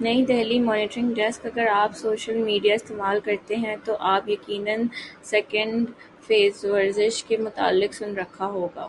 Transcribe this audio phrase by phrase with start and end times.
[0.00, 4.76] نئی Delhi monitoring desk اگر آپ سوشل میڈیا استعمال کرتے ہیں تو آپ یقینا
[5.22, 5.90] سیکنڈ
[6.26, 8.86] فیس ورزش کے متعلق سن رکھا ہو گا